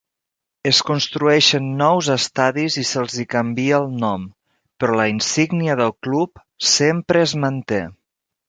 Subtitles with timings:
[0.69, 4.25] Es construeixen nous estadis i se'ls hi canvia el nom,
[4.81, 6.43] però la insígnia del club
[6.73, 7.85] sempre es manté.